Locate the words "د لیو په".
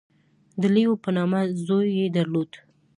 0.61-1.09